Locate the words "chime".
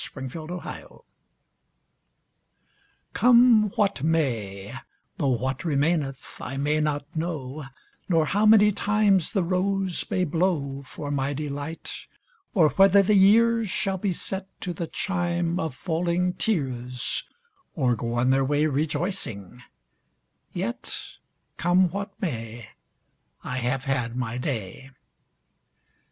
14.87-15.59